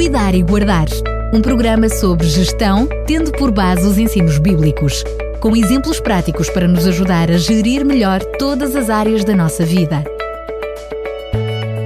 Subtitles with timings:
[0.00, 0.86] Cuidar e Guardar,
[1.30, 5.04] um programa sobre gestão, tendo por base os ensinos bíblicos,
[5.40, 10.02] com exemplos práticos para nos ajudar a gerir melhor todas as áreas da nossa vida.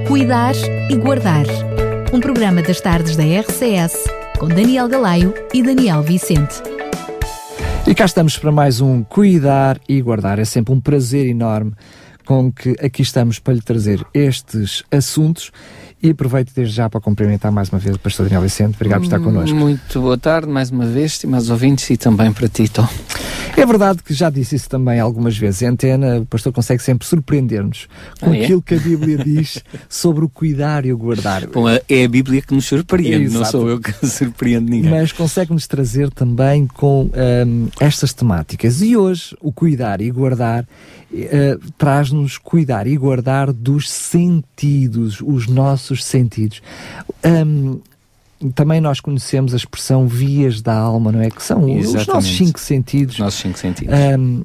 [0.07, 0.55] Cuidar
[0.89, 1.43] e Guardar,
[2.13, 4.05] um programa das tardes da RCS,
[4.39, 6.63] com Daniel Galaio e Daniel Vicente.
[7.85, 10.39] E cá estamos para mais um Cuidar e Guardar.
[10.39, 11.73] É sempre um prazer enorme
[12.25, 15.51] com que aqui estamos para lhe trazer estes assuntos
[16.01, 18.75] e aproveito desde já para cumprimentar mais uma vez o pastor Daniel Vicente.
[18.75, 19.55] Obrigado por estar connosco.
[19.55, 22.87] Muito boa tarde mais uma vez, estimados ouvintes, e também para ti, Tom.
[23.57, 25.61] É verdade que já disse isso também algumas vezes.
[25.61, 27.87] Em antena, o pastor consegue sempre surpreender-nos
[28.19, 28.43] com Ah, é?
[28.43, 31.47] aquilo que a Bíblia diz sobre o cuidar e o guardar.
[31.47, 33.51] Bom, é a Bíblia que nos surpreende, não Exato.
[33.51, 34.91] sou eu que surpreendo ninguém.
[34.91, 37.09] Mas consegue-nos trazer também com
[37.47, 38.81] hum, estas temáticas.
[38.81, 40.65] E hoje, o cuidar e guardar
[41.13, 46.61] eh, traz-nos cuidar e guardar dos sentidos, os nossos sentidos.
[47.23, 47.79] Hum,
[48.51, 51.29] também nós conhecemos a expressão vias da alma, não é?
[51.29, 52.07] Que são os Exatamente.
[52.09, 53.13] nossos cinco sentidos.
[53.15, 53.93] Os nossos cinco sentidos.
[54.19, 54.43] Hum,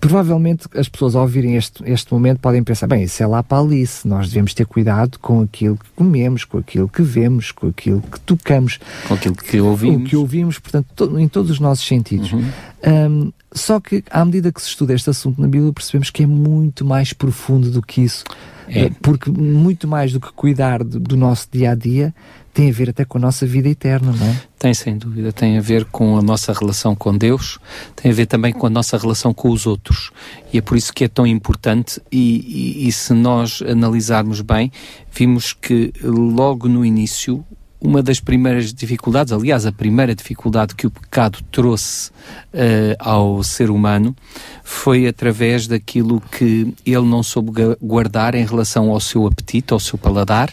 [0.00, 3.58] provavelmente as pessoas ao ouvirem este, este momento podem pensar, bem, isso é lá para
[3.62, 8.02] Alice, nós devemos ter cuidado com aquilo que comemos, com aquilo que vemos, com aquilo
[8.02, 10.10] que tocamos, com aquilo que o ouvimos.
[10.10, 12.32] que ouvimos, portanto, to- em todos os nossos sentidos.
[12.32, 12.44] Uhum.
[12.86, 16.26] Hum, só que, à medida que se estuda este assunto na Bíblia, percebemos que é
[16.26, 18.24] muito mais profundo do que isso.
[18.68, 18.86] É.
[18.86, 22.14] Eh, Porque muito mais do que cuidar do, do nosso dia a dia,
[22.52, 24.40] tem a ver até com a nossa vida eterna, não é?
[24.58, 27.58] Tem, sem dúvida, tem a ver com a nossa relação com Deus,
[27.96, 30.10] tem a ver também com a nossa relação com os outros.
[30.52, 32.00] E é por isso que é tão importante.
[32.10, 34.70] E, e- e se nós analisarmos bem,
[35.12, 37.44] vimos que logo no início,
[37.84, 42.10] uma das primeiras dificuldades, aliás, a primeira dificuldade que o pecado trouxe
[42.52, 44.16] eh, ao ser humano,
[44.62, 49.98] foi através daquilo que ele não soube guardar em relação ao seu apetite, ao seu
[49.98, 50.50] paladar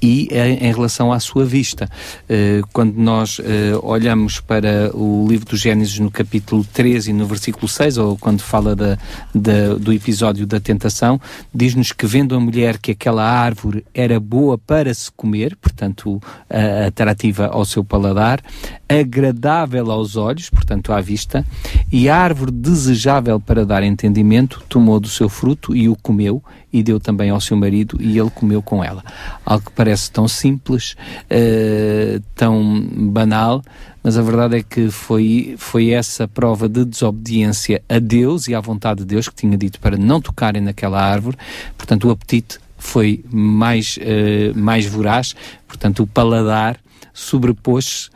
[0.00, 1.88] e em, em relação à sua vista.
[2.28, 7.26] Eh, quando nós eh, olhamos para o livro do Gênesis no capítulo 13 e no
[7.26, 8.96] versículo 6, ou quando fala da,
[9.34, 11.20] da- do episódio da tentação,
[11.52, 16.67] diz-nos que vendo a mulher que aquela árvore era boa para se comer, portanto a-
[16.86, 18.40] atrativa ao seu paladar,
[18.88, 21.44] agradável aos olhos, portanto à vista,
[21.90, 26.42] e árvore desejável para dar entendimento, tomou do seu fruto e o comeu,
[26.72, 29.02] e deu também ao seu marido, e ele comeu com ela.
[29.44, 30.96] Algo que parece tão simples,
[31.30, 33.62] eh, tão banal,
[34.02, 38.60] mas a verdade é que foi, foi essa prova de desobediência a Deus e à
[38.60, 41.36] vontade de Deus que tinha dito para não tocarem naquela árvore,
[41.76, 45.34] portanto o apetite foi mais, eh, mais voraz,
[45.68, 46.76] portanto o paladar
[47.12, 48.10] sobrepôs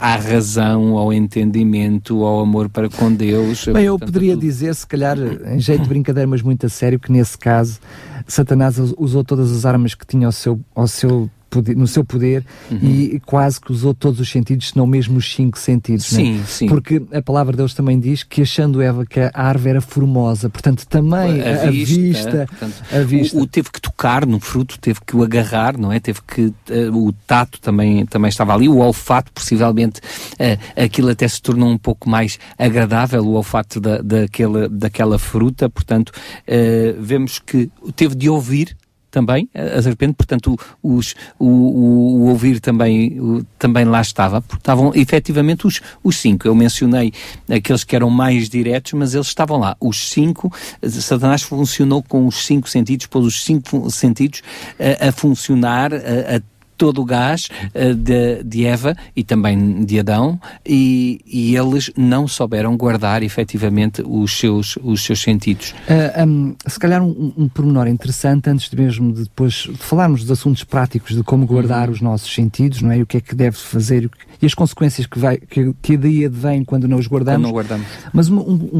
[0.00, 3.66] à à razão, ao entendimento, ao amor para com Deus.
[3.66, 4.40] Bem, eu poderia tudo.
[4.40, 7.78] dizer, se calhar, em jeito de brincadeira, mas muito a sério, que nesse caso
[8.26, 11.30] Satanás us- usou todas as armas que tinha ao seu, ao seu
[11.62, 12.78] poder- no seu poder Uhum.
[12.82, 16.12] e quase que usou todos os sentidos, se não mesmo os cinco sentidos.
[16.12, 16.16] é?
[16.16, 16.66] Sim, sim.
[16.66, 20.48] Porque a palavra de Deus também diz que achando Eva que a árvore era formosa,
[20.50, 23.36] portanto também a, a vista, portanto, a vista.
[23.36, 25.98] O, o teve que tocar no fruto, teve que o agarrar, não é?
[26.00, 30.00] Teve que eh, o tato também também estava ali, o olfato possivelmente
[30.38, 35.68] eh, aquilo até se tornou um pouco mais agradável o olfato da, daquela daquela fruta,
[35.70, 36.12] portanto
[36.46, 38.76] eh, vemos que teve de ouvir
[39.10, 44.00] também a a serpente, portanto o, os, o, o- o ouvir também, o- também lá
[44.00, 46.46] estava, porque estavam efetivamente os, os cinco.
[46.48, 47.12] Eu mencionei
[47.48, 49.76] aqueles que eram mais diretos, mas eles estavam lá.
[49.80, 50.52] Os cinco,
[50.82, 54.42] eh, Satanás funcionou com os cinco sentidos, pôs os cinco sentidos
[54.78, 59.98] eh, a funcionar a, a todo o gás eh, de, de Eva e também de
[59.98, 65.74] Adão e, e eles não souberam guardar efetivamente os seus, os seus sentidos.
[65.88, 70.22] Ah, hum, se calhar um, um pormenor interessante, antes de mesmo de depois de falarmos
[70.22, 72.98] dos assuntos práticos de como guardar os nossos sentidos, não é?
[72.98, 75.72] E o que é que deve fazer e que- e as consequências que, vai, que,
[75.80, 77.40] que daí advêm quando não os guardamos.
[77.42, 77.86] não guardamos.
[78.12, 78.70] Mas um, um,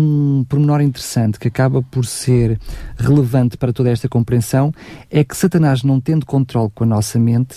[0.41, 2.59] um pormenor interessante que acaba por ser
[2.99, 4.71] relevante para toda esta compreensão
[5.11, 7.57] é que Satanás, não tendo controle com a nossa mente,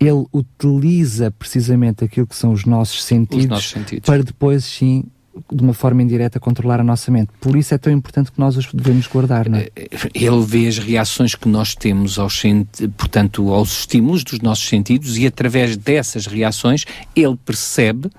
[0.00, 4.06] ele utiliza precisamente aquilo que são os nossos sentidos, Os nossos sentidos.
[4.06, 5.04] para depois, sim,
[5.52, 7.30] de uma forma indireta, controlar a nossa mente.
[7.40, 9.68] Por isso é tão importante que nós os devemos guardar, não é?
[10.14, 12.42] Ele vê as reações que nós temos aos,
[12.96, 18.10] portanto, aos estímulos dos nossos sentidos e através dessas reações ele percebe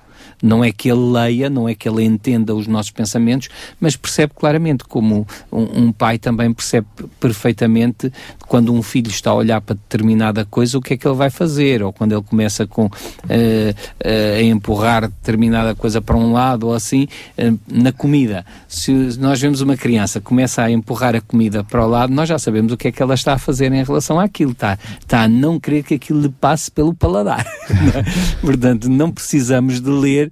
[0.42, 3.48] Não é que ele leia, não é que ele entenda os nossos pensamentos,
[3.80, 6.86] mas percebe claramente, como um, um pai também percebe
[7.20, 8.12] perfeitamente
[8.48, 11.30] quando um filho está a olhar para determinada coisa, o que é que ele vai
[11.30, 16.66] fazer, ou quando ele começa com, uh, uh, a empurrar determinada coisa para um lado
[16.66, 17.06] ou assim,
[17.38, 18.44] uh, na comida.
[18.68, 22.28] Se nós vemos uma criança que começa a empurrar a comida para o lado, nós
[22.28, 24.52] já sabemos o que é que ela está a fazer em relação àquilo.
[24.52, 27.46] Está, está a não querer que aquilo lhe passe pelo paladar.
[28.42, 30.31] Portanto, não precisamos de ler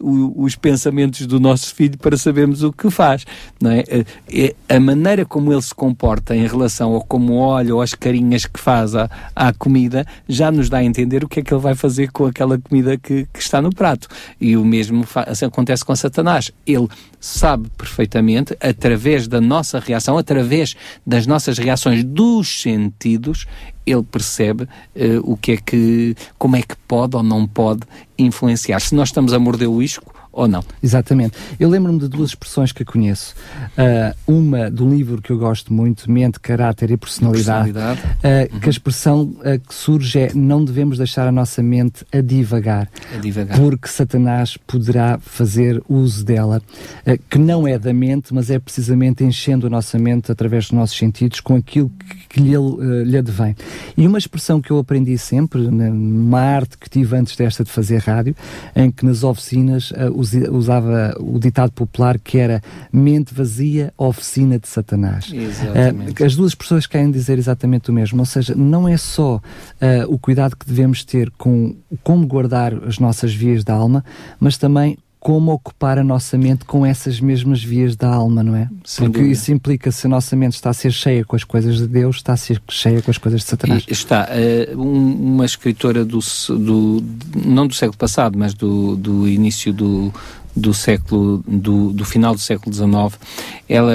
[0.00, 3.24] o, os pensamentos do nosso filho para sabermos o que faz.
[3.60, 3.84] Não é?
[4.28, 4.54] é?
[4.68, 8.58] A maneira como ele se comporta em relação ao como olha ou as carinhas que
[8.58, 11.74] faz à, à comida já nos dá a entender o que é que ele vai
[11.74, 14.08] fazer com aquela comida que, que está no prato.
[14.40, 16.50] E o mesmo assim, acontece com Satanás.
[16.66, 16.88] Ele
[17.20, 20.74] sabe perfeitamente, através da nossa reação, através
[21.06, 23.46] das nossas reações dos sentidos,
[23.86, 24.68] ele percebe uh,
[25.22, 27.82] o que é que, como é que pode ou não pode
[28.18, 28.80] influenciar.
[28.80, 29.82] Se nós estamos a morder o
[30.32, 30.62] ou não.
[30.82, 31.36] Exatamente.
[31.58, 33.34] Eu lembro-me de duas expressões que conheço.
[33.72, 38.00] Uh, uma do livro que eu gosto muito, Mente, Caráter e Personalidade, personalidade.
[38.00, 38.60] Uh, uhum.
[38.60, 42.88] que a expressão uh, que surge é não devemos deixar a nossa mente a divagar,
[43.14, 43.58] a divagar.
[43.58, 46.62] porque Satanás poderá fazer uso dela,
[47.28, 50.96] que não é da mente, mas é precisamente enchendo a nossa mente através dos nossos
[50.96, 52.54] sentidos com aquilo que, que lhe,
[53.04, 53.56] lhe advém.
[53.96, 57.98] E uma expressão que eu aprendi sempre, numa arte que tive antes desta de fazer
[57.98, 58.34] rádio,
[58.74, 59.92] em que nas oficinas
[60.50, 62.62] usava o ditado popular que era
[62.92, 65.30] mente vazia, oficina de Satanás.
[65.32, 66.22] Exatamente.
[66.22, 69.40] Uh, as duas pessoas querem dizer exatamente o mesmo, ou seja, não é só uh,
[70.08, 74.04] o cuidado que devemos ter com como guardar as nossas vias da alma,
[74.38, 78.70] mas também como ocupar a nossa mente com essas mesmas vias da alma, não é?
[78.82, 79.32] Sem Porque dúvida.
[79.34, 82.16] isso implica se a nossa mente está a ser cheia com as coisas de Deus,
[82.16, 83.84] está a ser cheia com as coisas de Satanás.
[83.86, 84.26] E está.
[84.30, 87.04] Uh, um, uma escritora do, do,
[87.36, 90.10] não do século passado, mas do, do início do,
[90.56, 93.20] do século, do, do final do século XIX,
[93.68, 93.92] ela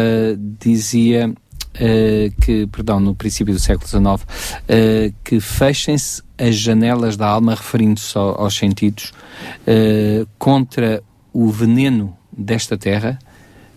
[0.59, 4.25] dizia uh, que, perdão, no princípio do século XIX, uh,
[4.67, 9.11] eh, que fechem-se as janelas da alma, referindo-se ao, aos sentidos,
[10.37, 11.01] contra
[11.35, 13.19] o veneno desta terra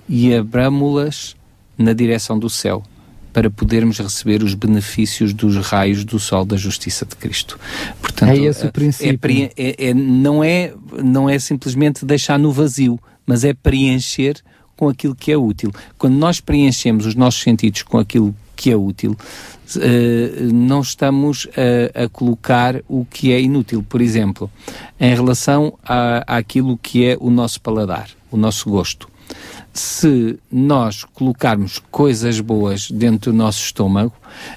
[0.08, 1.34] e abramo-las
[1.76, 2.84] na direção do céu
[3.32, 7.58] para podermos receber os benefícios dos raios do sol da justiça de Cristo.
[8.00, 9.30] Portanto, é esse o é princípio.
[9.34, 10.72] É, é, é, não, é,
[11.02, 14.36] não é simplesmente deixar no vazio, mas é preencher
[14.76, 15.72] com aquilo que é útil.
[15.98, 21.46] Quando nós preenchemos os nossos sentidos com aquilo que é útil, uh, não estamos
[21.94, 23.84] a, a, colocar o que é inútil.
[23.88, 24.50] Por exemplo,
[24.98, 29.08] em relação à, àquilo que é o nosso paladar, o nosso gosto.
[29.72, 34.12] Se nós colocarmos coisas boas dentro do nosso estômago,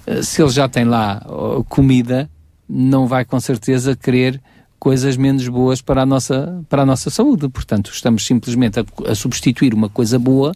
[0.08, 2.28] uh, se ele já tem lá uh, comida,
[2.68, 4.42] não vai com certeza querer
[4.80, 7.48] coisas menos boas para a nossa, para a nossa saúde.
[7.50, 10.54] Portanto, estamos simplesmente a, a substituir uma coisa boa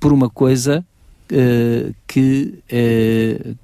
[0.00, 0.84] por uma coisa
[1.32, 3.56] uh, que uh,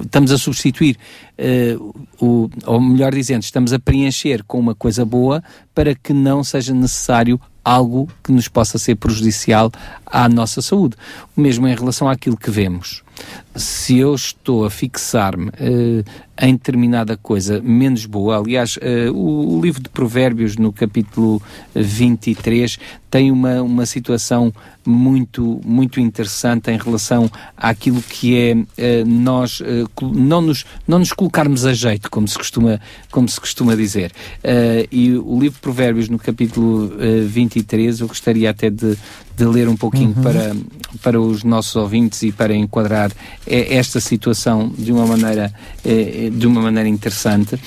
[0.00, 0.96] estamos a substituir,
[1.38, 5.42] uh, o, ou melhor dizendo, estamos a preencher com uma coisa boa
[5.74, 9.70] para que não seja necessário algo que nos possa ser prejudicial
[10.04, 10.96] à nossa saúde.
[11.36, 13.02] O mesmo em relação àquilo que vemos.
[13.54, 16.04] Se eu estou a fixar-me uh,
[16.40, 21.40] em determinada coisa menos boa, aliás, uh, o, o, livro de Provérbios, no capítulo
[21.74, 22.78] 23,
[23.10, 24.52] tem uma, uma situação
[24.86, 29.60] muito, muito interessante em relação àquilo que é uh, nós
[30.00, 34.12] não, nos, não nos colocarmos a jeito, como se costuma, como se costuma dizer.
[34.90, 36.90] e o livro de Provérbios, no capítulo
[37.26, 38.96] 23, eu gostaria até de,
[39.36, 40.22] de ler um pouquinho uhum.
[40.22, 40.56] para,
[41.02, 43.10] para os nossos ouvintes e para enquadrar
[43.41, 45.52] eh, esta situação de uma maneira,
[45.84, 47.58] eh, de uma maneira interessante.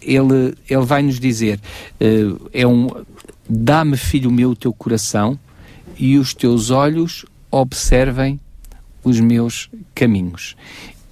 [0.00, 1.60] Ele, ele vai nos dizer:
[2.52, 2.88] é um,
[3.48, 5.38] dá-me, filho meu, o teu coração
[5.98, 8.40] e os teus olhos observem
[9.04, 10.56] os meus caminhos.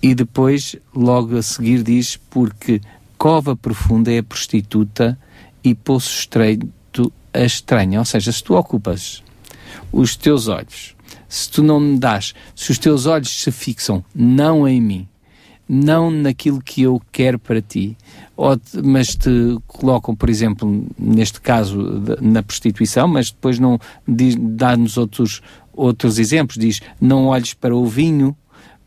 [0.02, 2.80] E depois, logo a seguir, diz: Porque
[3.18, 5.18] cova profunda é a prostituta
[5.62, 7.98] e poço estreito a estranha.
[7.98, 9.22] Ou seja, se tu ocupas
[9.92, 10.94] os teus olhos,
[11.30, 15.08] se tu não me das, se os teus olhos se fixam não em mim,
[15.68, 17.96] não naquilo que eu quero para ti,
[18.82, 19.30] mas te
[19.68, 25.40] colocam, por exemplo, neste caso na prostituição, mas depois não dá-nos outros,
[25.72, 28.36] outros exemplos, diz não olhes para o vinho,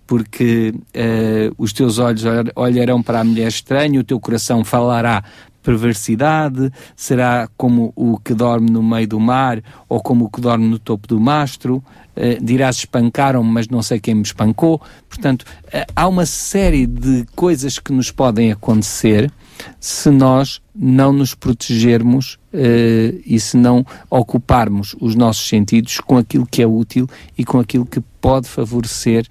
[0.05, 2.23] porque uh, os teus olhos
[2.53, 5.23] olharão para a mulher estranha, o teu coração falará
[5.63, 6.71] perversidade?
[6.95, 10.77] Será como o que dorme no meio do mar ou como o que dorme no
[10.77, 11.83] topo do mastro?
[12.15, 14.79] Uh, dirás espancaram-me, mas não sei quem me espancou.
[15.09, 19.31] Portanto, uh, há uma série de coisas que nos podem acontecer
[19.79, 26.45] se nós não nos protegermos uh, e se não ocuparmos os nossos sentidos com aquilo
[26.45, 29.27] que é útil e com aquilo que pode favorecer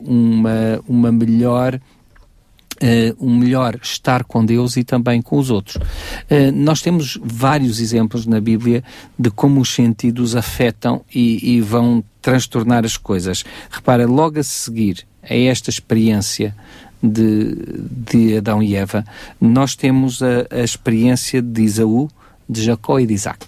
[0.00, 1.78] uma, uma melhor
[2.82, 5.76] Uh, um melhor estar com Deus e também com os outros.
[5.76, 8.82] Uh, nós temos vários exemplos na Bíblia
[9.16, 13.44] de como os sentidos afetam e, e, vão transtornar as coisas.
[13.70, 16.56] Repara, logo a seguir a esta experiência
[17.00, 17.54] de,
[17.88, 19.04] de Adão e Eva,
[19.40, 22.10] nós temos a, a experiência de Isaú,
[22.48, 23.46] de Jacó e de Isaac.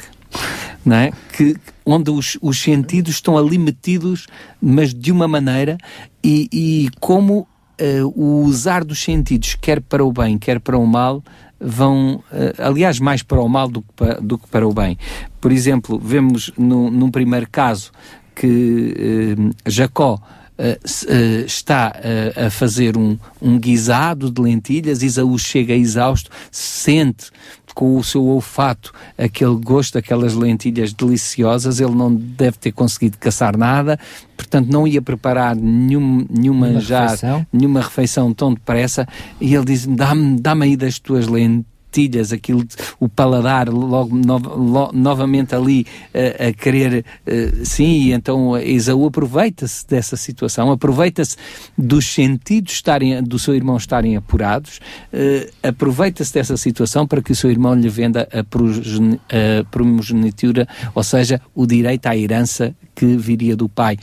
[0.85, 1.13] Não é?
[1.37, 4.27] que, onde os, os sentidos estão ali metidos,
[4.61, 5.77] mas de uma maneira,
[6.23, 7.49] e, e como
[7.81, 11.23] uh, o usar dos sentidos, quer para o bem, quer para o mal,
[11.61, 12.23] vão, uh,
[12.59, 14.99] aliás, mais para o mal do que para, do que para o bem.
[15.41, 17.93] Por exemplo, vemos no, num primeiro caso
[18.35, 20.21] que uh, Jacó
[20.59, 27.31] uh, está uh, a fazer um, um guisado de lentilhas, Isaú chega exausto, sente
[27.75, 33.57] com o seu olfato aquele gosto daquelas lentilhas deliciosas, ele não deve ter conseguido caçar
[33.57, 33.99] nada,
[34.37, 37.47] portanto não ia preparar nenhum, nenhum manjar, refeição?
[37.53, 39.07] nenhuma refeição tão depressa,
[39.41, 42.65] e ele diz-me, dá-me dá aí das tuas lentilhas pastilhas, aquilo,
[42.99, 49.87] o paladar logo no, lo, novamente ali uh, a querer, uh, sim, então Esaú aproveita-se
[49.87, 51.37] dessa situação, aproveita-se
[51.79, 54.81] dos sentidos estarem, do seu irmão estarem apurados,
[55.13, 60.67] uh, aproveita-se dessa situação para que o seu irmão lhe venda a, progeni, a primogenitura,
[60.95, 63.99] ou seja, o direito à herança que viria do pai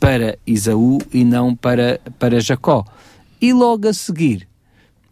[0.00, 2.84] para Isaú e não para, para Jacó.
[3.40, 4.46] E logo a seguir,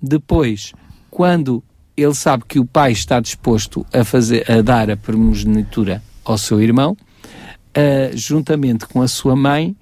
[0.01, 0.73] depois,
[1.11, 1.63] quando
[1.97, 6.61] ele sabe que o pai está disposto a, fazer, a dar a primogenitura ao seu
[6.61, 9.77] irmão, uh, juntamente com a sua mãe,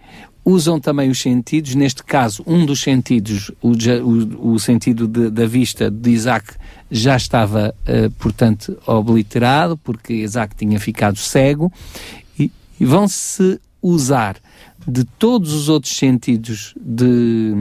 [0.44, 5.46] usam também os sentidos, neste caso, um dos sentidos, o, o, o sentido de, da
[5.46, 6.54] vista de Isaac
[6.90, 11.72] já estava, uh, portanto, obliterado, porque Isaac tinha ficado cego,
[12.38, 12.50] e,
[12.80, 14.36] e vão-se usar
[14.86, 17.52] de todos os outros sentidos de,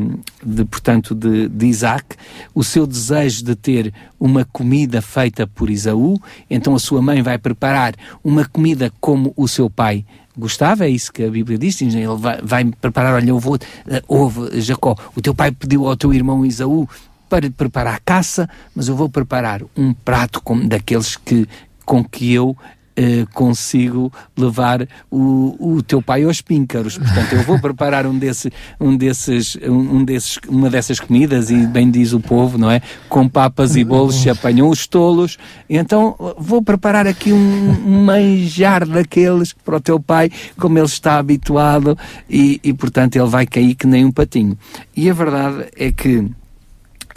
[0.43, 2.15] de portanto, de, de Isaac,
[2.53, 7.37] o seu desejo de ter uma comida feita por Isaú, então a sua mãe vai
[7.37, 10.05] preparar uma comida como o seu pai
[10.37, 13.59] gostava, é isso que a Bíblia diz, ele vai, vai preparar, olha, eu vou, uh,
[14.07, 16.87] ouve, Jacó, o teu pai pediu ao teu irmão Isaú
[17.27, 21.47] para preparar a caça, mas eu vou preparar um prato como daqueles que,
[21.85, 22.57] com que eu
[22.99, 26.97] eh, consigo levar o, o teu pai aos píncaros.
[26.97, 31.89] Portanto, eu vou preparar um, desse, um desses, um, desses, uma dessas comidas, e bem
[31.89, 32.81] diz o povo, não é?
[33.07, 35.37] Com papas e bolos se apanham os tolos.
[35.69, 41.19] Então, vou preparar aqui um, um manjar daqueles para o teu pai, como ele está
[41.19, 41.97] habituado,
[42.29, 44.57] e, e portanto ele vai cair que nem um patinho.
[44.93, 46.29] E a verdade é que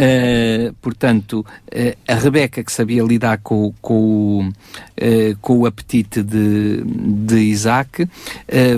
[0.03, 6.83] Uh, portanto, uh, a Rebeca, que sabia lidar com, com, uh, com o apetite de,
[6.83, 8.09] de Isaac,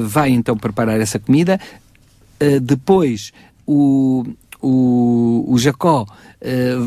[0.03, 1.59] vai então preparar essa comida.
[2.61, 3.33] depois,
[3.67, 4.27] o,
[4.61, 6.07] o, o Jacó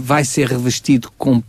[0.02, 1.42] vai ser revestido com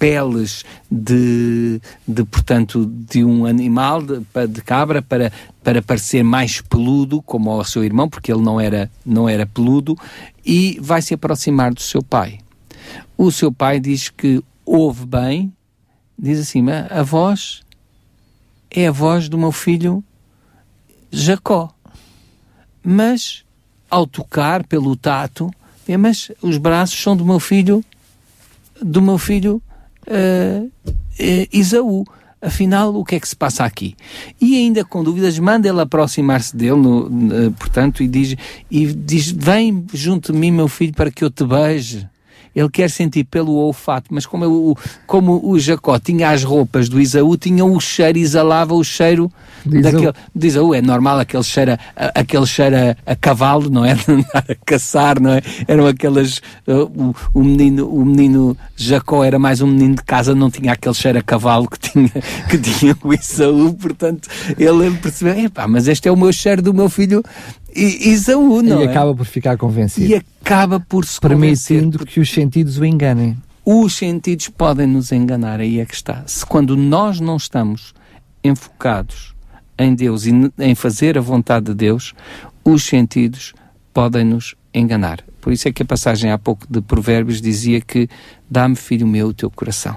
[0.00, 1.78] peles de,
[2.08, 4.18] de portanto, de um animal, de,
[4.48, 5.30] de, cabra, para,
[5.62, 9.94] para parecer mais peludo, como o seu irmão, porque ele não era, não era peludo,
[10.44, 12.38] e vai se aproximar do seu pai.
[13.16, 15.52] O seu pai diz que ouve bem,
[16.18, 17.62] diz assim, a voz
[18.70, 20.02] é a voz do meu filho
[21.10, 21.72] Jacó.
[22.82, 23.44] Mas,
[23.90, 25.50] ao tocar pelo tato,
[25.98, 27.84] mas os braços são do meu filho,
[28.80, 29.60] do meu filho
[30.06, 32.06] uh, uh, Isaú.
[32.42, 33.94] Afinal, o que é que se passa aqui?
[34.40, 38.34] E ainda com dúvidas, manda ele aproximar-se dele, no, uh, portanto, e diz,
[38.70, 42.08] e diz: Vem junto de mim, meu filho, para que eu te beije
[42.54, 44.76] ele quer sentir pelo olfato, mas como, eu,
[45.06, 49.30] como o Jacó tinha as roupas do Isaú, tinha o cheiro, exalava o cheiro
[49.64, 50.74] de daquele, de Isaú.
[50.74, 53.96] É normal aquele cheiro, a, aquele cheiro a, a, cavalo, não é?
[54.32, 55.42] A caçar, não é?
[55.66, 60.34] Eram aquelas, uh, o, o, menino, o menino Jacó era mais um menino de casa,
[60.34, 62.10] não tinha aquele cheiro a cavalo que tinha,
[62.48, 64.28] que tinha o Isaú, portanto,
[64.58, 67.22] ele percebeu, epá, mas este é o meu cheiro do meu filho
[67.74, 68.90] Isaú, não e é?
[68.90, 70.06] acaba por ficar convencido.
[70.06, 73.36] E acaba por se Permitindo que os sentidos o enganem.
[73.64, 76.24] Os sentidos podem nos enganar, aí é que está.
[76.26, 77.94] Se quando nós não estamos
[78.42, 79.34] enfocados
[79.78, 82.14] em Deus e em fazer a vontade de Deus,
[82.64, 83.54] os sentidos
[83.92, 85.22] podem nos enganar.
[85.40, 88.08] Por isso é que a passagem há pouco de Provérbios dizia que
[88.48, 89.96] dá-me, filho meu, o teu coração.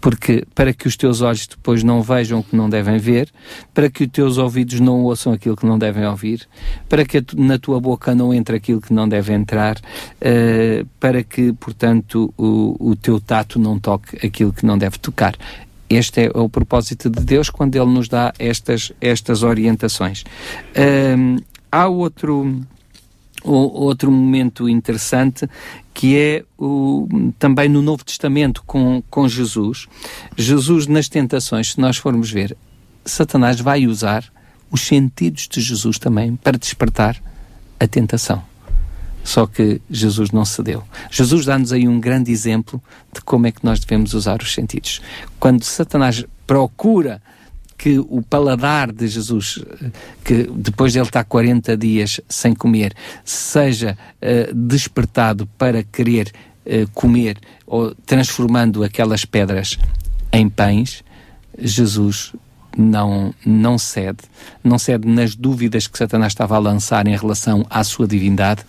[0.00, 3.30] Porque para que os teus olhos depois não vejam o que não devem ver,
[3.74, 6.46] para que os teus ouvidos não ouçam aquilo que não devem ouvir,
[6.88, 11.52] para que na tua boca não entre aquilo que não deve entrar, uh, para que,
[11.54, 15.36] portanto, o, o teu tato não toque aquilo que não deve tocar.
[15.88, 20.22] Este é o propósito de Deus quando Ele nos dá estas, estas orientações.
[20.22, 22.60] Uh, há outro
[23.44, 25.48] outro momento interessante
[25.94, 29.86] que é o, também no Novo Testamento com, com Jesus.
[30.36, 32.56] Jesus, nas tentações, se nós formos ver,
[33.04, 34.24] Satanás vai usar
[34.70, 37.20] os sentidos de Jesus também para despertar
[37.78, 38.42] a tentação.
[39.22, 40.82] Só que Jesus não cedeu.
[41.10, 42.82] Jesus dá-nos aí um grande exemplo
[43.12, 45.00] de como é que nós devemos usar os sentidos.
[45.38, 47.20] Quando Satanás procura
[47.80, 49.58] que o paladar de Jesus,
[50.22, 52.92] que depois de ele estar 40 dias sem comer,
[53.24, 56.30] seja uh, despertado para querer
[56.66, 59.78] uh, comer, ou transformando aquelas pedras
[60.30, 61.02] em pães,
[61.58, 62.34] Jesus
[62.76, 64.18] não, não cede,
[64.62, 68.62] não cede nas dúvidas que Satanás estava a lançar em relação à sua divindade.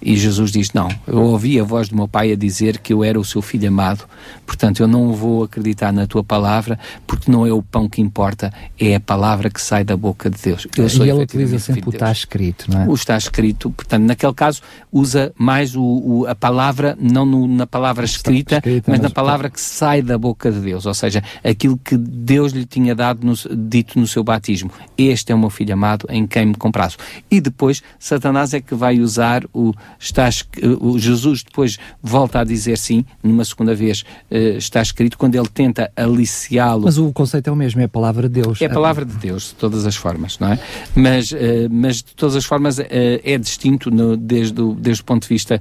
[0.00, 3.04] E Jesus diz: Não, eu ouvi a voz do meu pai a dizer que eu
[3.04, 4.04] era o seu filho amado,
[4.46, 8.52] portanto eu não vou acreditar na tua palavra, porque não é o pão que importa,
[8.78, 10.66] é a palavra que sai da boca de Deus.
[10.76, 12.88] Eu sou e ele utiliza sempre o está escrito, não é?
[12.88, 17.66] O está escrito, portanto, naquele caso, usa mais o, o a palavra, não no, na
[17.66, 21.22] palavra escrita, escrita mas, mas na palavra que sai da boca de Deus, ou seja,
[21.44, 25.50] aquilo que Deus lhe tinha dado no, dito no seu batismo: Este é o meu
[25.50, 26.96] filho amado em quem me comprazo.
[27.30, 30.44] E depois, Satanás é que vai usar o, estás,
[30.80, 35.48] o Jesus, depois volta a dizer sim, numa segunda vez uh, está escrito, quando ele
[35.48, 36.82] tenta aliciá-lo.
[36.84, 38.60] Mas o conceito é o mesmo, é a palavra de Deus.
[38.60, 40.58] É a palavra de Deus, de todas as formas, não é?
[40.94, 41.36] Mas, uh,
[41.70, 45.28] mas de todas as formas uh, é distinto no, desde, o, desde o ponto de
[45.28, 45.60] vista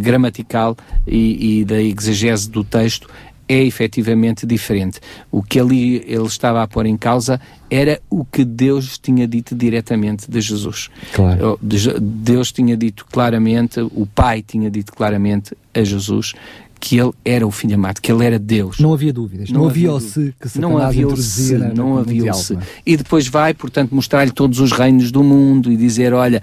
[0.00, 0.76] gramatical
[1.06, 3.08] e, e da exegese do texto
[3.50, 5.00] é efetivamente diferente.
[5.28, 9.56] O que ali ele estava a pôr em causa era o que Deus tinha dito
[9.56, 10.88] diretamente de Jesus.
[11.12, 11.58] Claro.
[12.00, 16.32] Deus tinha dito claramente, o Pai tinha dito claramente a Jesus
[16.78, 18.78] que ele era o filho amado, que ele era Deus.
[18.78, 19.50] Não havia dúvidas.
[19.50, 22.56] Não, não havia o se que Satanás não havia o se, não havia o se.
[22.86, 26.40] E depois vai, portanto, mostrar-lhe todos os reinos do mundo e dizer, olha,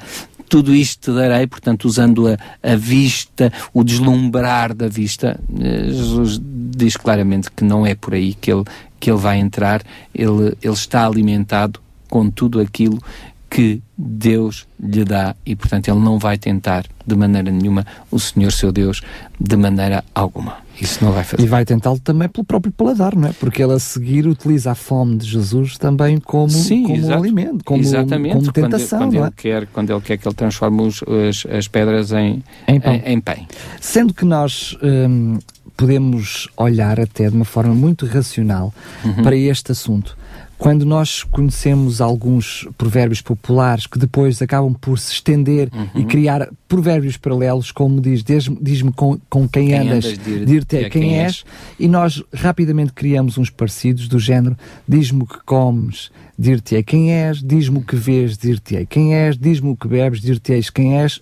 [0.49, 5.39] tudo isto te darei, portanto, usando a, a vista, o deslumbrar da vista.
[5.59, 8.63] Eh, Jesus diz claramente que não é por aí que ele,
[8.99, 9.81] que ele vai entrar,
[10.13, 13.01] ele, ele está alimentado com tudo aquilo
[13.49, 18.51] que Deus lhe dá e, portanto, ele não vai tentar de maneira nenhuma o Senhor
[18.51, 19.01] seu Deus
[19.39, 20.66] de maneira alguma.
[20.79, 21.43] Isso não vai fazer.
[21.43, 23.33] E vai tentá-lo também pelo próprio paladar, não é?
[23.33, 27.81] Porque ele a seguir utiliza a fome de Jesus também como, Sim, como alimento, como,
[27.81, 28.35] Exatamente.
[28.35, 28.99] como tentação.
[28.99, 32.43] Quando, quando ele, quer, quando ele quer que ele transforme os, as, as pedras em,
[32.67, 32.93] em, pão.
[32.93, 33.47] Em, em pão.
[33.79, 35.39] Sendo que nós hum,
[35.75, 38.73] podemos olhar até de uma forma muito racional
[39.05, 39.23] uhum.
[39.23, 40.16] para este assunto
[40.57, 46.01] quando nós conhecemos alguns provérbios populares que depois acabam por se estender uhum.
[46.01, 51.01] e criar provérbios paralelos, como diz, diz-me com, com quem, quem andas, dir-te dir quem,
[51.01, 51.45] quem és, és,
[51.79, 57.41] e nós rapidamente criamos uns parecidos do género, diz-me o que comes, dir-te quem és,
[57.41, 61.21] diz-me o que vês, dir-te quem és, diz-me o que bebes, dir-te quem és,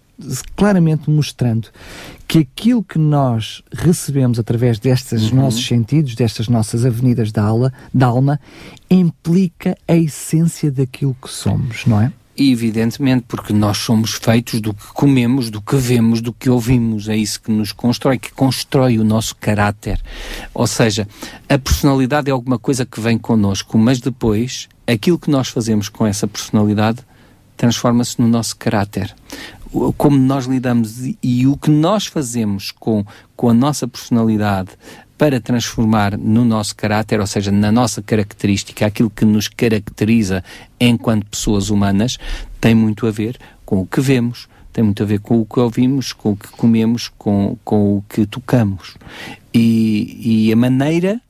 [0.56, 1.70] claramente mostrando
[2.28, 5.38] que aquilo que nós recebemos através destes uhum.
[5.38, 8.40] nossos sentidos, destas nossas avenidas da, aula, da alma,
[8.90, 12.12] implica a essência daquilo que somos, não é?
[12.38, 17.08] Evidentemente, porque nós somos feitos do que comemos, do que vemos, do que ouvimos.
[17.08, 20.02] É isso que nos constrói, que constrói o nosso caráter.
[20.54, 21.08] Ou seja,
[21.48, 26.06] a personalidade é alguma coisa que vem connosco, mas depois aquilo que nós fazemos com
[26.06, 27.00] essa personalidade
[27.56, 29.16] transforma-se no nosso caráter
[29.98, 34.72] como nós lidamos e o que nós fazemos com, com a nossa personalidade
[35.18, 40.44] para transformar no nosso caráter, ou seja, na nossa característica, aquilo que nos caracteriza
[40.80, 42.18] enquanto pessoas humanas,
[42.60, 45.60] tem muito a ver com o que vemos, tem muito a ver com o que
[45.60, 48.96] ouvimos, com o que comemos, com, com o que tocamos.
[49.54, 51.22] E, e a maneira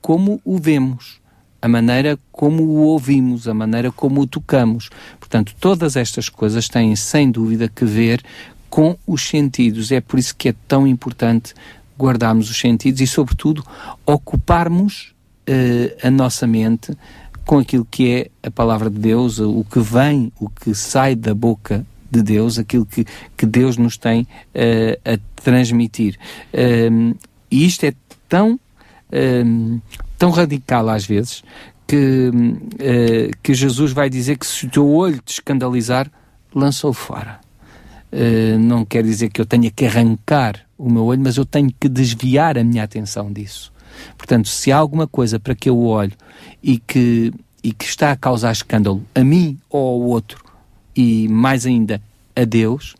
[0.00, 1.15] como o vemos
[1.60, 4.90] a maneira como o ouvimos, a maneira como o tocamos.
[5.18, 8.22] Portanto, todas estas coisas têm sem dúvida que ver
[8.68, 9.90] com os sentidos.
[9.90, 11.54] É por isso que é tão importante
[11.98, 13.64] guardarmos os sentidos e, sobretudo,
[14.04, 15.14] ocuparmos
[15.48, 16.96] uh, a nossa mente
[17.44, 21.32] com aquilo que é a palavra de Deus, o que vem, o que sai da
[21.32, 26.18] boca de Deus, aquilo que, que Deus nos tem uh, a transmitir.
[26.52, 27.16] Uh,
[27.50, 27.94] e isto é
[28.28, 28.58] tão
[29.12, 29.80] Ehm,
[30.18, 31.42] tão radical às vezes
[31.86, 36.10] que, uh, que Jesus vai dizer que se o teu olho te escandalizar,
[36.54, 37.40] lança-o fora.
[38.12, 41.72] uh, não quer dizer que eu tenha que arrancar o meu olho, mas eu tenho
[41.78, 43.72] que desviar a minha atenção disso.
[44.16, 46.12] Portanto, se há alguma coisa para que eu olho
[46.62, 50.44] e que, e que está a causar escândalo a mim ou ao outro,
[50.94, 52.00] e mais ainda
[52.34, 52.94] a Deus,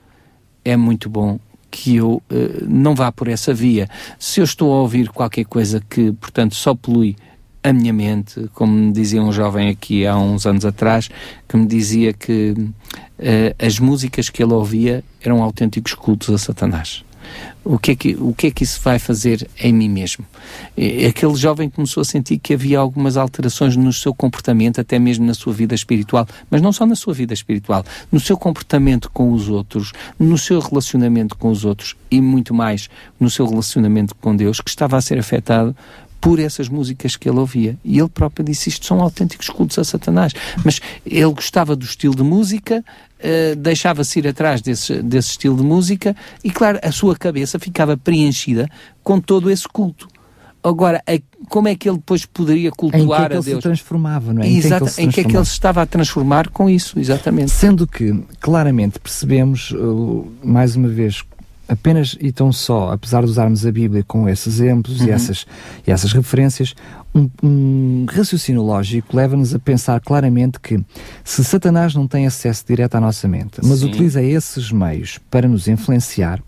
[0.64, 1.38] é muito bom
[1.76, 3.86] que eu uh, não vá por essa via.
[4.18, 7.14] Se eu estou a ouvir qualquer coisa que, portanto, só polui
[7.62, 11.10] a minha mente, como me dizia um jovem aqui há uns anos atrás,
[11.46, 12.72] que me dizia que uh,
[13.58, 17.04] as músicas que ele ouvia eram autênticos cultos a Satanás.
[17.64, 20.24] O que, é que, o que é que isso vai fazer em mim mesmo?
[21.08, 25.34] Aquele jovem começou a sentir que havia algumas alterações no seu comportamento, até mesmo na
[25.34, 29.48] sua vida espiritual, mas não só na sua vida espiritual, no seu comportamento com os
[29.48, 34.60] outros, no seu relacionamento com os outros e muito mais no seu relacionamento com Deus,
[34.60, 35.74] que estava a ser afetado
[36.26, 37.78] por essas músicas que ele ouvia.
[37.84, 40.32] E ele próprio disse: Isto são autênticos cultos a Satanás.
[40.64, 42.84] Mas ele gostava do estilo de música,
[43.20, 47.96] uh, deixava-se ir atrás desse, desse estilo de música, e claro, a sua cabeça ficava
[47.96, 48.68] preenchida
[49.04, 50.08] com todo esse culto.
[50.64, 51.16] Agora, a,
[51.48, 53.46] como é que ele depois poderia cultuar a Deus?
[53.46, 54.48] Em que ele se transformava, não é?
[54.48, 57.52] Exato, em que é que ele se estava a transformar com isso, exatamente.
[57.52, 61.22] Sendo que, claramente, percebemos, uh, mais uma vez,
[61.68, 65.06] apenas e tão só, apesar de usarmos a Bíblia com esses exemplos uhum.
[65.06, 65.46] e, essas,
[65.86, 66.74] e essas referências,
[67.14, 70.78] um, um raciocínio lógico leva-nos a pensar claramente que
[71.24, 73.86] se Satanás não tem acesso direto à nossa mente, mas Sim.
[73.86, 76.42] utiliza esses meios para nos influenciar,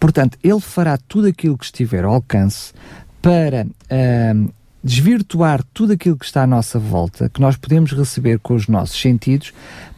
[0.00, 2.72] portanto, ele fará tudo aquilo que estiver ao alcance
[3.20, 4.52] para uh,
[4.82, 9.00] desvirtuar tudo aquilo que está à nossa volta, que nós podemos receber com os nossos
[9.00, 9.52] sentidos,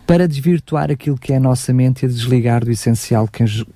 [0.08, 3.28] para desvirtuar aquilo que é a nossa mente e a desligar do essencial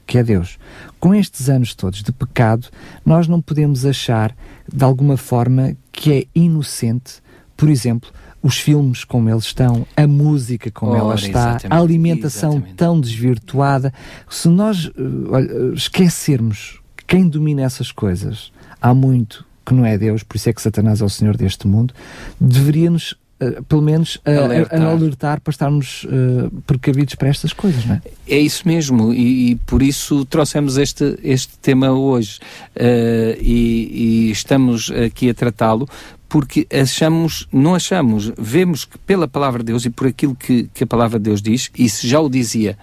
[0.06, 0.58] que é Deus.
[0.98, 2.68] Com estes anos todos de pecado,
[3.04, 4.34] nós não podemos achar,
[4.66, 7.16] de alguma forma, que é inocente,
[7.54, 8.10] por exemplo,
[8.42, 12.76] os filmes como eles estão, a música como ela está, a alimentação exatamente.
[12.76, 13.92] tão desvirtuada.
[14.30, 20.36] Se nós uh, esquecermos quem domina essas coisas, há muito que não é Deus, por
[20.36, 21.94] isso é que Satanás é o Senhor deste mundo,
[22.40, 24.80] deveria-nos Uh, pelo menos uh, alertar.
[24.80, 28.02] A, a, alertar para estarmos uh, precavidos para estas coisas, não é?
[28.28, 32.38] É isso mesmo, e, e por isso trouxemos este, este tema hoje
[33.40, 35.88] e, e, estamos aqui a tratá-lo
[36.28, 40.84] porque achamos, não achamos, vemos que pela palavra de Deus e por aquilo que, que
[40.84, 42.78] a palavra de Deus diz, e se já o dizia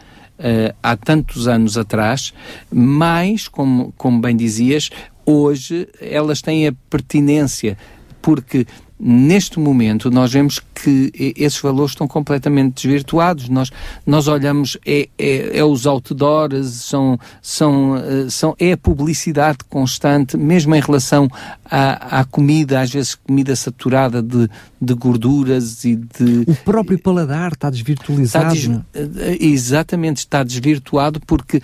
[0.83, 2.33] há tantos anos atrás,
[2.71, 4.89] mais, como, como bem dizias,
[5.25, 7.77] hoje elas têm a pertinência,
[8.21, 8.67] porque
[8.99, 13.49] neste momento nós vemos que esses valores estão completamente desvirtuados.
[13.49, 13.71] Nós,
[14.05, 20.37] nós olhamos, é, é, é os outdoors, são, são, eh, são, é a publicidade constante,
[20.37, 21.29] mesmo em relação
[21.65, 24.49] à, à comida, às vezes comida saturada de,
[24.81, 26.43] de gorduras e de...
[26.47, 28.53] O próprio paladar está desvirtualizado.
[28.55, 29.15] Está des...
[29.17, 31.61] Eh, exatamente, está desvirtuado porque uh,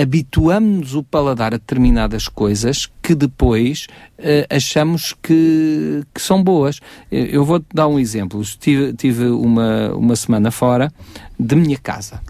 [0.00, 3.86] habituamos o paladar a determinadas coisas que depois
[4.18, 6.80] uh, achamos que, que são boas.
[7.08, 8.42] Eu vou-te dar um exemplo.
[8.58, 10.92] Tive, tive uma, uma semana fora
[11.38, 12.20] de minha casa.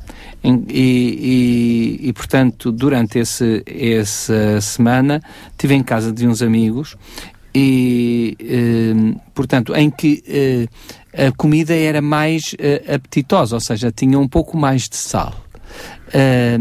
[0.44, 6.94] E, e, e, portanto, durante esse, essa semana, estive em casa de uns amigos
[7.54, 14.18] e, eh, portanto, em que eh, a comida era mais eh, apetitosa, ou seja, tinha
[14.18, 15.34] um pouco mais de sal.
[16.12, 16.60] Eh,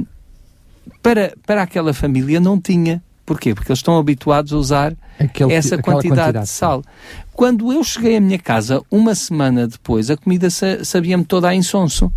[1.03, 3.03] para, para aquela família não tinha.
[3.25, 3.55] Porquê?
[3.55, 6.83] Porque eles estão habituados a usar Aquele, essa quantidade, quantidade, de sal.
[7.33, 10.47] Quando eu cheguei à minha casa, uma semana depois, a comida
[10.83, 12.11] sabia-me toda a insonso.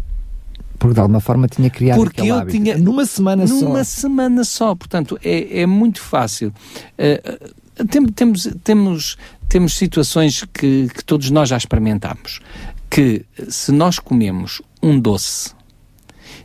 [0.78, 2.56] Porque de alguma forma tinha criado Porque eu hábito.
[2.56, 3.64] tinha numa semana numa só.
[3.64, 6.52] Numa semana só, portanto é, é muito fácil.
[6.98, 9.18] Uh, tem, temos, temos,
[9.48, 12.40] temos situações que, que todos nós já experimentamos.
[12.88, 15.52] Que se nós comemos um doce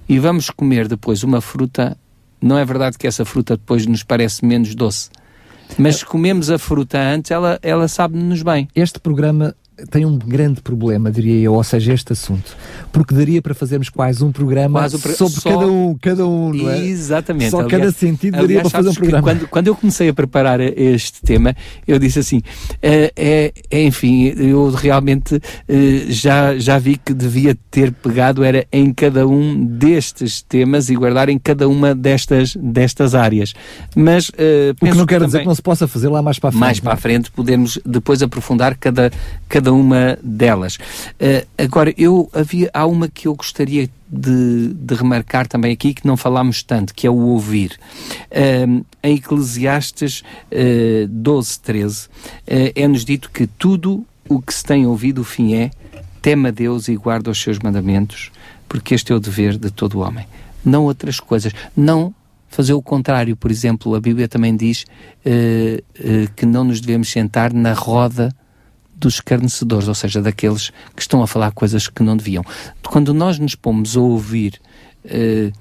[0.09, 1.97] e vamos comer depois uma fruta,
[2.43, 5.09] não é verdade que essa fruta depois nos parece menos doce.
[5.77, 8.67] Mas se comemos a fruta antes, ela, ela sabe-nos bem.
[8.75, 9.55] Este programa
[9.89, 12.55] tem um grande problema, diria eu, ou seja, este assunto.
[12.91, 15.49] Porque daria para fazermos quase um programa quase sobre só...
[15.49, 16.85] cada um, cada um, não é?
[16.85, 17.51] Exatamente.
[17.51, 19.23] Só aliás, cada sentido daria aliás, para fazer um programa.
[19.23, 21.55] Quando, quando eu comecei a preparar este tema,
[21.87, 22.41] eu disse assim,
[22.81, 28.65] é, é, é enfim, eu realmente é, já, já vi que devia ter pegado era
[28.71, 33.53] em cada um destes temas e guardar em cada uma destas, destas áreas.
[33.95, 34.33] Mas uh,
[34.81, 36.61] o que não quer dizer que não se possa fazer lá mais para a frente.
[36.61, 39.11] Mais para a frente podemos depois aprofundar cada,
[39.49, 40.75] cada uma delas.
[40.75, 46.05] Uh, agora, eu havia, há uma que eu gostaria de, de, remarcar também aqui, que
[46.05, 47.79] não falámos tanto, que é o ouvir.
[48.31, 52.09] Uh, em Eclesiastes uh, 12, 13, uh,
[52.75, 55.71] é-nos dito que tudo o que se tem ouvido, o fim é,
[56.21, 58.31] tema Deus e guarda os seus mandamentos,
[58.69, 60.25] porque este é o dever de todo homem.
[60.63, 61.53] não outras coisas.
[61.75, 62.13] Não
[62.53, 63.35] fazer o contrário.
[63.35, 64.83] Por exemplo, a Bíblia também diz
[65.25, 68.33] uh, uh, que não nos devemos sentar na roda
[68.95, 72.43] dos escarnecedores, ou seja, daqueles que estão a falar coisas que não deviam.
[72.87, 74.59] Quando nós nos pomos a ouvir
[75.05, 75.51] uh,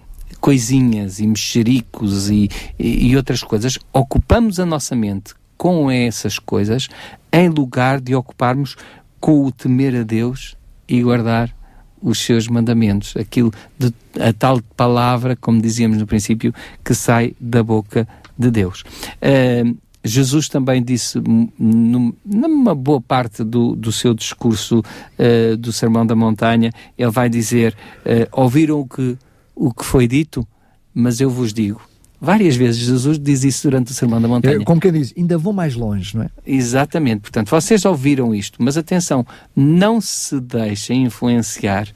[0.41, 6.89] coisinhas e mexericos e, e, e outras coisas, ocupamos a nossa mente com essas coisas
[7.33, 8.77] em lugar de ocuparmos
[9.21, 10.57] com o temer a Deus
[10.89, 11.55] e guardar
[12.03, 16.53] os seus mandamentos, aquilo de, a tal palavra, como dizíamos no princípio,
[16.85, 18.83] que sai da boca de Deus.
[19.23, 21.21] Uh, Jesus também disse,
[21.59, 27.77] numa boa parte do, do seu discurso uh, do Sermão da Montanha, ele vai dizer:
[28.05, 29.17] uh, Ouviram o que,
[29.55, 30.47] o que foi dito,
[30.93, 31.81] mas eu vos digo.
[32.25, 34.55] Várias vezes Jesus diz isso durante o Sermão da Montanha.
[34.55, 36.31] É, como quem diz, ainda vou mais longe, não é?
[36.47, 37.23] Exatamente.
[37.23, 41.89] Portanto, vocês ouviram isto, mas atenção, não se deixem influenciar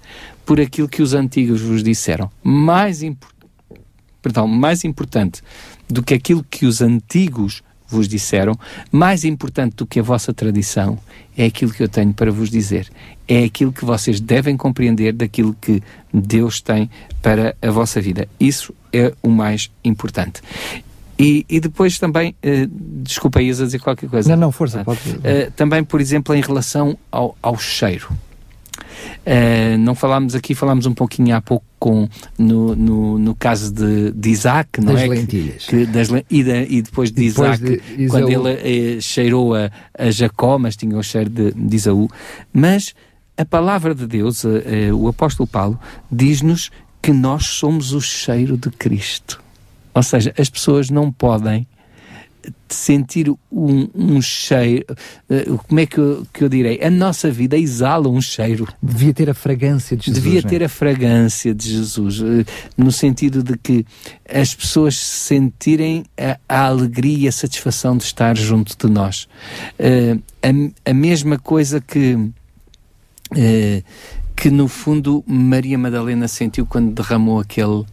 [0.44, 2.28] por aquilo que os antigos vos disseram.
[2.42, 3.22] Mais, imp...
[4.20, 5.42] Perdão, mais importante
[5.88, 8.58] do que aquilo que os antigos vos disseram,
[8.90, 10.98] mais importante do que a vossa tradição
[11.36, 12.90] é aquilo que eu tenho para vos dizer.
[13.28, 18.28] É aquilo que vocês devem compreender daquilo que Deus tem para a vossa vida.
[18.38, 20.40] Isso é o mais importante.
[21.18, 22.70] E, e depois também, uh,
[23.02, 24.28] desculpa, ias a dizer qualquer coisa.
[24.28, 25.00] Não, não, força, pode.
[25.00, 28.08] Uh, também, por exemplo, em relação ao, ao cheiro.
[29.26, 34.10] Uh, não falámos aqui, falámos um pouquinho há pouco com, no, no, no caso de,
[34.12, 35.06] de Isaac, não das é?
[35.06, 35.66] Lentilhas.
[35.66, 39.70] Que, das, e, de, e depois de depois Isaac, de quando ele eh, cheirou a,
[39.98, 42.08] a Jacó, mas tinha o cheiro de, de Isaú.
[42.52, 42.94] Mas
[43.36, 45.78] a palavra de Deus, eh, o apóstolo Paulo,
[46.10, 46.70] diz-nos
[47.02, 49.40] que nós somos o cheiro de Cristo.
[49.94, 51.66] Ou seja, as pessoas não podem
[52.68, 54.84] sentir um, um cheiro,
[55.30, 56.82] uh, como é que eu, que eu direi?
[56.82, 58.66] A nossa vida exala um cheiro.
[58.82, 60.24] Devia ter a fragrância de Jesus.
[60.24, 60.42] Devia é?
[60.42, 62.44] ter a fragrância de Jesus, uh,
[62.76, 63.86] no sentido de que
[64.28, 69.28] as pessoas sentirem a, a, alegria e a satisfação de estar junto de nós.
[69.78, 72.16] Uh, a, a, mesma coisa que.
[74.36, 77.84] que no fundo Maria Madalena sentiu quando derramou aquele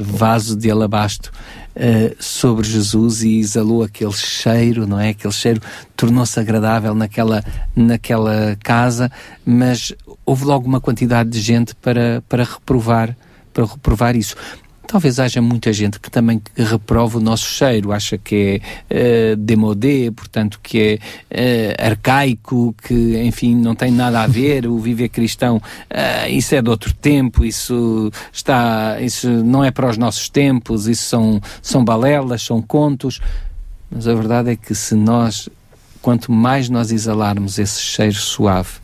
[0.00, 1.32] vaso de alabastro
[1.76, 5.10] uh, sobre Jesus e exalou aquele cheiro, não é?
[5.10, 5.60] Aquele cheiro
[5.96, 9.10] tornou-se agradável naquela, naquela casa,
[9.44, 9.92] mas
[10.24, 13.16] houve logo uma quantidade de gente para, para reprovar
[13.56, 14.36] para reprovar isso.
[14.86, 20.12] Talvez haja muita gente que também reprova o nosso cheiro, acha que é uh, demodé,
[20.12, 21.00] portanto que
[21.32, 26.54] é uh, arcaico, que enfim não tem nada a ver, o viver cristão, uh, isso
[26.54, 31.40] é de outro tempo, isso está, isso não é para os nossos tempos, isso são,
[31.60, 33.20] são balelas, são contos,
[33.90, 35.48] mas a verdade é que se nós,
[36.00, 38.78] quanto mais nós exalarmos esse cheiro suave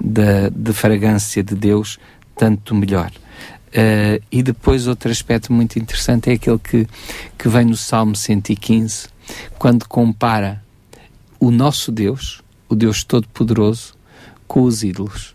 [0.00, 1.98] da de fragrância de Deus,
[2.36, 3.12] tanto melhor.
[3.74, 6.86] Uh, e depois outro aspecto muito interessante é aquele que,
[7.36, 9.08] que vem no Salmo 115,
[9.58, 10.62] quando compara
[11.40, 13.94] o nosso Deus, o Deus Todo-Poderoso,
[14.46, 15.34] com os ídolos.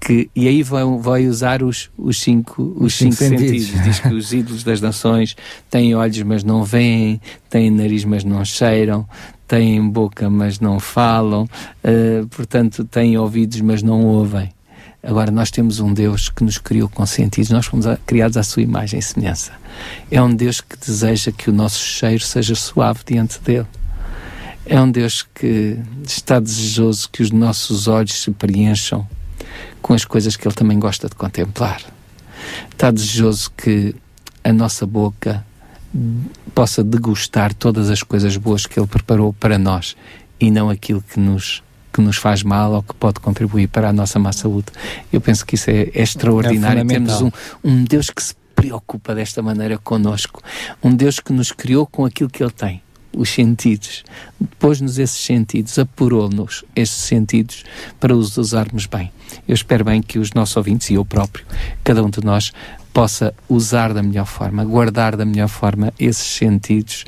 [0.00, 3.66] Que, e aí vai, vai usar os, os cinco, os, os cinco, cinco sentidos.
[3.66, 3.84] sentidos.
[3.84, 5.36] Diz que os ídolos das nações
[5.68, 9.08] têm olhos, mas não veem, têm nariz, mas não cheiram,
[9.46, 14.50] têm boca, mas não falam, uh, portanto, têm ouvidos, mas não ouvem.
[15.02, 18.62] Agora, nós temos um Deus que nos criou com sentidos, nós fomos criados à sua
[18.62, 19.52] imagem e semelhança.
[20.08, 23.66] É um Deus que deseja que o nosso cheiro seja suave diante dele.
[24.64, 29.04] É um Deus que está desejoso que os nossos olhos se preencham
[29.80, 31.82] com as coisas que ele também gosta de contemplar.
[32.70, 33.96] Está desejoso que
[34.44, 35.44] a nossa boca
[36.54, 39.96] possa degustar todas as coisas boas que ele preparou para nós
[40.38, 41.60] e não aquilo que nos
[41.92, 44.66] que nos faz mal ou que pode contribuir para a nossa má saúde.
[45.12, 46.82] Eu penso que isso é, é extraordinário.
[46.82, 47.30] É Temos um,
[47.62, 50.40] um Deus que se preocupa desta maneira conosco.
[50.82, 52.82] Um Deus que nos criou com aquilo que Ele tem.
[53.14, 54.04] Os sentidos,
[54.58, 57.62] pôs-nos esses sentidos, apurou-nos esses sentidos
[58.00, 59.12] para os usarmos bem.
[59.46, 61.44] Eu espero bem que os nossos ouvintes e eu próprio,
[61.84, 62.52] cada um de nós,
[62.92, 67.04] possa usar da melhor forma, guardar da melhor forma esses sentidos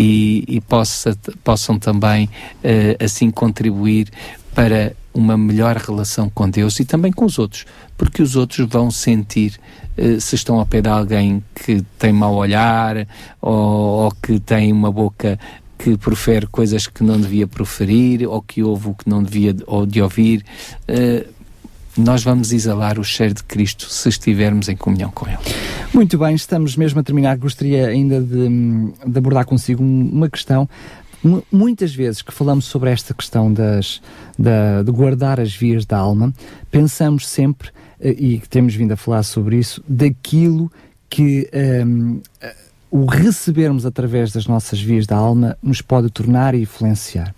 [0.00, 4.08] e, e possa, possam também uh, assim contribuir
[4.54, 7.66] para uma melhor relação com Deus e também com os outros,
[7.98, 9.60] porque os outros vão sentir
[9.98, 13.06] uh, se estão ao pé de alguém que tem mau olhar
[13.42, 15.38] ou, ou que tem uma boca
[15.78, 19.84] que profere coisas que não devia proferir ou que ouve o que não devia ou
[19.84, 20.42] de ouvir.
[20.88, 21.39] Uh,
[21.96, 25.38] nós vamos exalar o cheiro de Cristo se estivermos em comunhão com Ele.
[25.92, 27.36] Muito bem, estamos mesmo a terminar.
[27.36, 28.48] Gostaria ainda de,
[29.06, 30.68] de abordar consigo uma questão.
[31.52, 34.00] Muitas vezes que falamos sobre esta questão das,
[34.38, 36.32] da, de guardar as vias da alma,
[36.70, 40.72] pensamos sempre, eh, e temos vindo a falar sobre isso, daquilo
[41.10, 41.50] que
[41.84, 42.22] um,
[42.90, 47.34] o recebermos através das nossas vias da alma nos pode tornar e influenciar.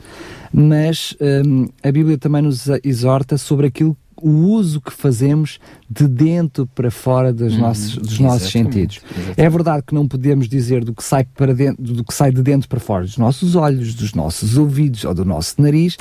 [0.53, 5.59] Mas um, a Bíblia também nos exorta sobre aquilo o uso que fazemos
[5.92, 9.00] de dentro para fora dos, hum, nossos, dos nossos sentidos.
[9.05, 9.40] Exatamente.
[9.40, 12.42] É verdade que não podemos dizer do que sai para dentro, do que sai de
[12.42, 15.96] dentro para fora dos nossos olhos, dos nossos ouvidos ou do nosso nariz,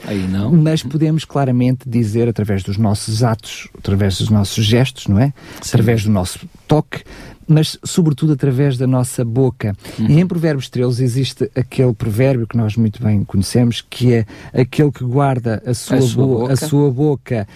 [0.51, 5.34] mas podemos claramente dizer através dos nossos atos, através dos nossos gestos, não é?
[5.62, 5.69] Sim.
[5.73, 7.04] Através do nosso toque,
[7.51, 9.75] mas sobretudo através da nossa boca.
[9.99, 10.08] Uhum.
[10.08, 14.91] E em Provérbios 13 existe aquele provérbio que nós muito bem conhecemos, que é aquele
[14.91, 17.47] que guarda a sua, a sua bo boca, a sua boca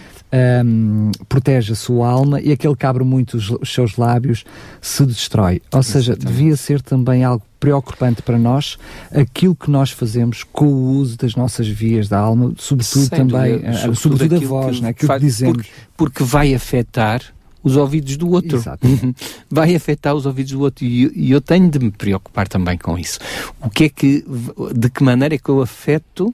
[0.64, 4.44] um, protege a sua alma e aquele que abre muito os, os seus lábios
[4.80, 5.62] se destrói.
[5.72, 6.36] Ou seja, Exatamente.
[6.36, 8.78] devia ser também algo preocupante para nós
[9.10, 13.52] aquilo que nós fazemos com o uso das nossas vias da alma, sobretudo Sem também,
[13.58, 14.88] dúvida, uh, sobretudo, sobretudo a voz, que, né?
[14.90, 15.56] aquilo que dizemos.
[15.56, 17.22] Porque, porque vai afetar
[17.66, 18.62] os ouvidos do outro.
[19.50, 20.84] Vai afetar os ouvidos do outro.
[20.84, 23.18] E, e, eu tenho de me preocupar também com isso.
[23.60, 24.24] O que é que,
[24.72, 26.32] de que maneira é que eu afeto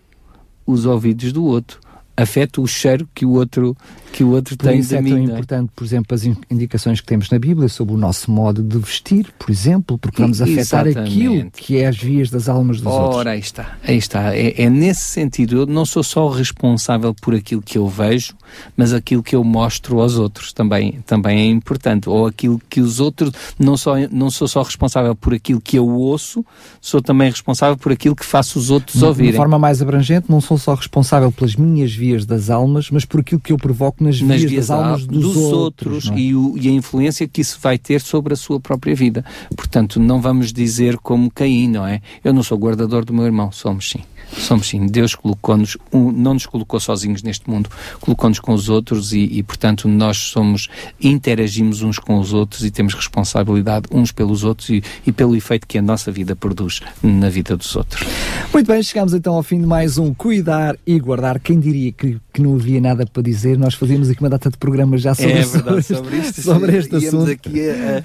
[0.67, 1.81] os ouvidos do outro?
[2.17, 3.77] Afeta o cheiro que o outro
[4.13, 5.23] que o outro por tem isso é mim, tão é?
[5.23, 9.33] importante, por exemplo, as indicações que temos na Bíblia sobre o nosso modo de vestir,
[9.39, 13.21] por exemplo, porque vamos afetar aquilo que é as vias das almas dos Ora, outros.
[13.21, 14.37] Ora, aí está, aí está.
[14.37, 18.35] É, é, nesse sentido, eu não sou só responsável por aquilo que eu vejo,
[18.77, 22.09] mas aquilo que eu mostro aos outros também, também é importante.
[22.09, 25.89] Ou aquilo que os outros, não, só, não sou só responsável por aquilo que eu
[25.89, 26.45] ouço,
[26.83, 29.31] sou também responsável por aquilo que faço os outros de, ouvirem.
[29.31, 33.21] De forma mais abrangente, não sou só responsável pelas minhas vias das almas, mas por
[33.21, 36.19] aquilo que eu provoco nas, nas vias, das almas dos, dos outros, outros é?
[36.19, 39.25] e, o, e, a influência que isso vai ter sobre a sua própria vida.
[39.55, 42.01] Portanto, não vamos dizer como Caim, não é?
[42.25, 44.01] Eu não sou guardador do meu irmão, somos sim.
[44.37, 44.87] Somos sim.
[44.87, 49.43] Deus colocou-nos, um, não nos colocou sozinhos neste mundo, colocou-nos com os outros e, e,
[49.43, 50.69] portanto, nós somos,
[51.01, 55.67] interagimos uns com os outros e temos responsabilidade uns pelos outros e, e pelo efeito
[55.67, 58.07] que a nossa vida produz na vida dos outros.
[58.53, 61.41] Muito bem, chegamos então ao fim de mais um Cuidar e Guardar.
[61.41, 63.59] Quem diria que, que não havia nada para dizer?
[63.59, 66.97] Nós fazíamos aqui uma data de programas já sobre, é verdade, sobre, isto, sobre este
[66.97, 67.31] íamos assunto.
[67.31, 68.03] aqui a,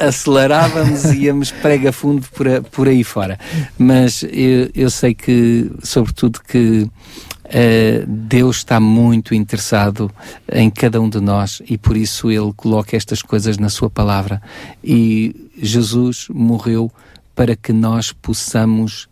[0.00, 3.38] a, acelerávamos e íamos prega fundo por, a, por aí fora.
[3.78, 6.88] Mas eu, eu sei que que, sobretudo, que
[7.46, 10.10] Uh, Deus está muito interessado
[10.50, 14.40] em cada um de nós e por isso Ele coloca estas coisas na Sua palavra.
[14.82, 16.90] E Jesus morreu
[17.34, 19.08] para que nós possamos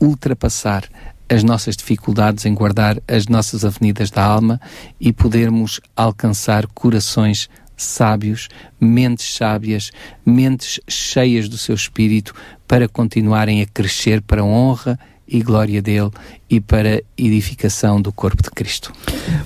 [0.00, 0.88] ultrapassar
[1.28, 4.60] as nossas dificuldades em guardar as nossas avenidas da alma
[5.00, 8.48] e podermos alcançar corações sábios,
[8.80, 9.90] mentes sábias,
[10.24, 12.34] mentes cheias do seu espírito
[12.66, 16.10] para continuarem a crescer para a honra e glória dele
[16.48, 18.92] e para edificação do corpo de Cristo.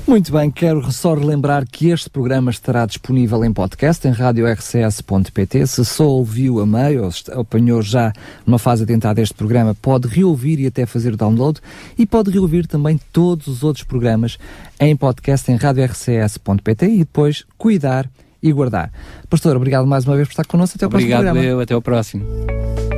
[0.07, 5.67] Muito bem, quero só relembrar que este programa estará disponível em podcast em radiorcs.pt.
[5.67, 8.13] Se só ouviu a meio ou apanhou já
[8.47, 11.61] numa fase adiantada este programa, pode reouvir e até fazer download
[11.97, 14.39] e pode reouvir também todos os outros programas
[14.81, 18.09] em podcast em radiorcs.pt e depois cuidar
[18.43, 18.91] e guardar.
[19.29, 20.77] Pastor, obrigado mais uma vez por estar connosco.
[20.77, 21.41] Até o obrigado próximo programa.
[21.41, 22.98] Obrigado, até o próximo.